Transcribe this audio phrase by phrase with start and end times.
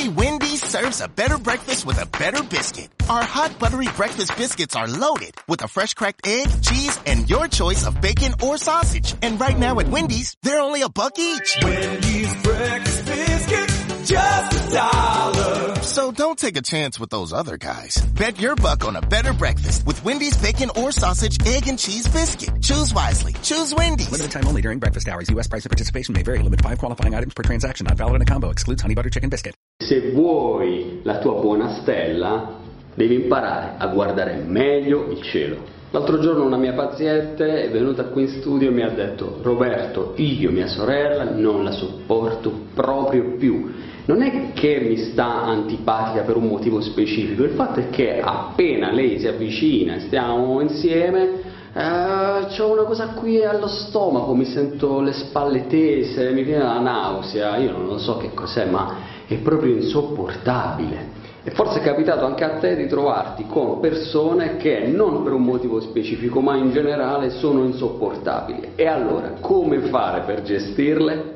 [0.00, 2.88] Only Wendy's serves a better breakfast with a better biscuit.
[3.10, 7.48] Our hot buttery breakfast biscuits are loaded with a fresh cracked egg, cheese, and your
[7.48, 9.14] choice of bacon or sausage.
[9.20, 11.58] And right now at Wendy's, they're only a buck each.
[11.62, 15.74] Wendy's breakfast biscuits, just a dollar.
[15.82, 17.96] So don't take a chance with those other guys.
[18.14, 22.08] Bet your buck on a better breakfast with Wendy's bacon or sausage, egg, and cheese
[22.08, 22.62] biscuit.
[22.62, 23.34] Choose wisely.
[23.42, 24.10] Choose Wendy's.
[24.10, 25.28] Limited time only during breakfast hours.
[25.28, 25.46] U.S.
[25.46, 26.38] price and participation may vary.
[26.38, 27.84] Limit five qualifying items per transaction.
[27.84, 28.48] Not valid in a combo.
[28.48, 29.54] Excludes honey butter chicken biscuit.
[29.82, 32.50] Se vuoi la tua buona stella,
[32.94, 35.56] devi imparare a guardare meglio il cielo.
[35.90, 40.12] L'altro giorno una mia paziente è venuta qui in studio e mi ha detto Roberto,
[40.16, 43.72] io mia sorella non la sopporto proprio più.
[44.04, 48.92] Non è che mi sta antipatica per un motivo specifico, il fatto è che appena
[48.92, 51.40] lei si avvicina e stiamo insieme,
[51.72, 56.80] eh, c'ho una cosa qui allo stomaco, mi sento le spalle tese, mi viene la
[56.80, 61.18] nausea, io non so che cos'è, ma è proprio insopportabile.
[61.42, 65.42] E forse è capitato anche a te di trovarti con persone che non per un
[65.42, 68.72] motivo specifico, ma in generale sono insopportabili.
[68.74, 71.32] E allora, come fare per gestirle?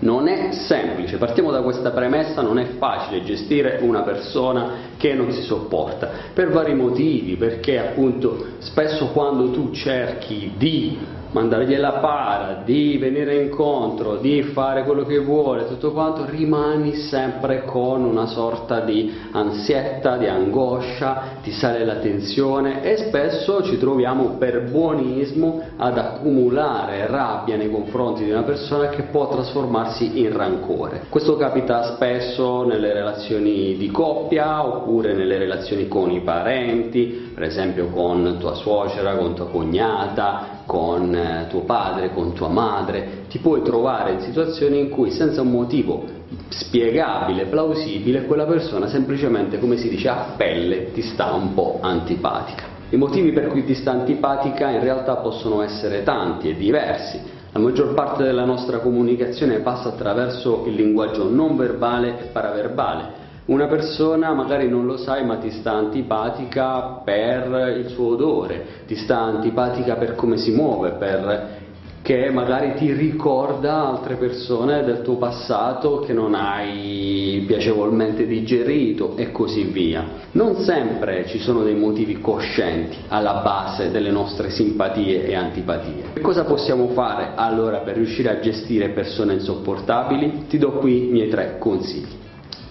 [0.00, 5.32] Non è semplice, partiamo da questa premessa, non è facile gestire una persona che non
[5.32, 10.96] si sopporta, per vari motivi, perché appunto spesso quando tu cerchi di
[11.32, 17.64] mandargli la para, di venire incontro, di fare quello che vuole, tutto quanto, rimani sempre
[17.64, 24.36] con una sorta di ansietta, di angoscia, ti sale la tensione e spesso ci troviamo
[24.38, 31.06] per buonismo ad accumulare rabbia nei confronti di una persona che può trasformarsi in rancore.
[31.08, 37.88] Questo capita spesso nelle relazioni di coppia oppure nelle relazioni con i parenti, per esempio
[37.88, 43.62] con tua suocera, con tua cognata, con eh, tuo padre, con tua madre, ti puoi
[43.62, 46.04] trovare in situazioni in cui senza un motivo
[46.48, 52.64] spiegabile, plausibile, quella persona semplicemente, come si dice, a pelle ti sta un po' antipatica.
[52.90, 57.20] I motivi per cui ti sta antipatica in realtà possono essere tanti e diversi.
[57.52, 63.21] La maggior parte della nostra comunicazione passa attraverso il linguaggio non verbale e paraverbale.
[63.44, 68.94] Una persona magari non lo sai ma ti sta antipatica per il suo odore, ti
[68.94, 71.60] sta antipatica per come si muove, per
[72.02, 79.32] che magari ti ricorda altre persone del tuo passato che non hai piacevolmente digerito e
[79.32, 80.04] così via.
[80.32, 86.12] Non sempre ci sono dei motivi coscienti alla base delle nostre simpatie e antipatie.
[86.12, 90.46] Che cosa possiamo fare allora per riuscire a gestire persone insopportabili?
[90.48, 92.21] Ti do qui i miei tre consigli.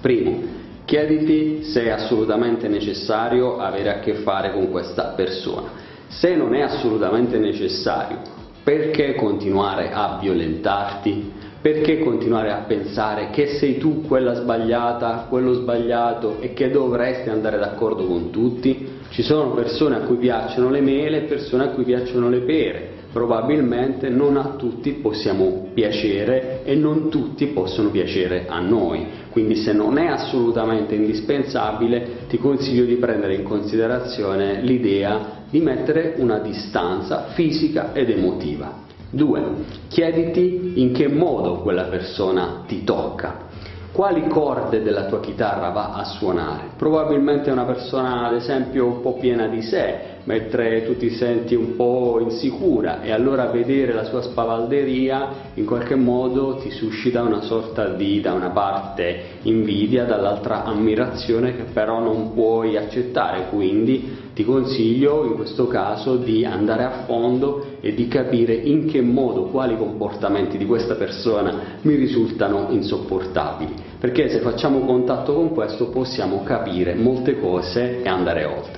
[0.00, 0.42] Primo,
[0.84, 5.70] chiediti se è assolutamente necessario avere a che fare con questa persona.
[6.06, 8.18] Se non è assolutamente necessario,
[8.62, 11.32] perché continuare a violentarti?
[11.60, 17.58] Perché continuare a pensare che sei tu quella sbagliata, quello sbagliato e che dovresti andare
[17.58, 19.00] d'accordo con tutti?
[19.08, 22.90] Ci sono persone a cui piacciono le mele e persone a cui piacciono le pere.
[23.12, 29.06] Probabilmente non a tutti possiamo piacere e non tutti possono piacere a noi.
[29.30, 36.14] Quindi se non è assolutamente indispensabile ti consiglio di prendere in considerazione l'idea di mettere
[36.18, 38.86] una distanza fisica ed emotiva.
[39.10, 39.42] 2.
[39.88, 43.46] Chiediti in che modo quella persona ti tocca.
[43.90, 46.70] Quali corde della tua chitarra va a suonare?
[46.76, 51.54] Probabilmente è una persona, ad esempio, un po' piena di sé, mentre tu ti senti
[51.54, 57.40] un po' insicura e allora vedere la sua spavalderia in qualche modo ti suscita una
[57.40, 64.44] sorta di, da una parte, invidia, dall'altra ammirazione che però non puoi accettare, quindi ti
[64.44, 69.78] consiglio in questo caso di andare a fondo e di capire in che modo, quali
[69.78, 76.94] comportamenti di questa persona mi risultano insopportabili, perché se facciamo contatto con questo possiamo capire
[76.94, 78.77] molte cose e andare oltre.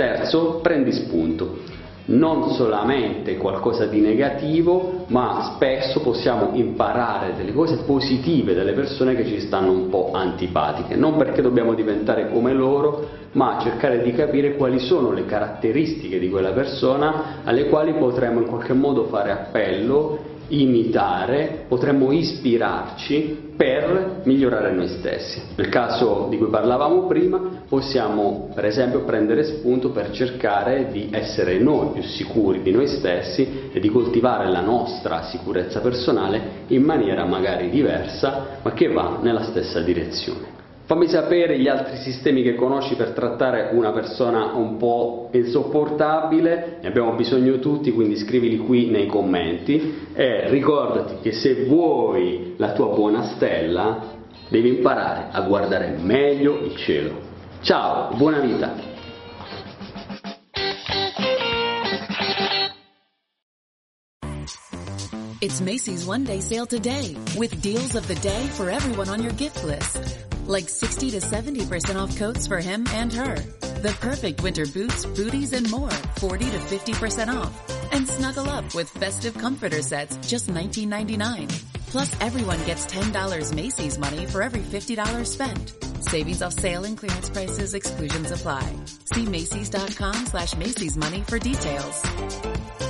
[0.00, 1.58] Terzo, prendi spunto.
[2.06, 9.26] Non solamente qualcosa di negativo, ma spesso possiamo imparare delle cose positive delle persone che
[9.26, 14.56] ci stanno un po' antipatiche, non perché dobbiamo diventare come loro, ma cercare di capire
[14.56, 20.29] quali sono le caratteristiche di quella persona alle quali potremmo in qualche modo fare appello
[20.50, 25.42] imitare, potremmo ispirarci per migliorare noi stessi.
[25.56, 31.58] Nel caso di cui parlavamo prima, possiamo per esempio prendere spunto per cercare di essere
[31.58, 37.24] noi più sicuri di noi stessi e di coltivare la nostra sicurezza personale in maniera
[37.24, 40.59] magari diversa, ma che va nella stessa direzione.
[40.90, 46.88] Fammi sapere gli altri sistemi che conosci per trattare una persona un po' insopportabile, ne
[46.88, 52.86] abbiamo bisogno tutti, quindi scrivili qui nei commenti e ricordati che se vuoi la tua
[52.86, 54.00] buona stella
[54.48, 57.20] devi imparare a guardare meglio il cielo.
[57.60, 58.74] Ciao, buona vita!
[65.38, 69.32] It's Macy's one day sale today with deals of the day for everyone on your
[69.36, 70.29] gift list.
[70.50, 73.36] Like 60 to 70% off coats for him and her.
[73.82, 75.92] The perfect winter boots, booties, and more.
[76.16, 77.92] 40 to 50% off.
[77.92, 81.48] And snuggle up with festive comforter sets, just $19.99.
[81.86, 85.72] Plus everyone gets $10 Macy's money for every $50 spent.
[86.00, 88.74] Savings off sale and clearance prices, exclusions apply.
[89.14, 92.89] See Macy's.com slash Macy's money for details.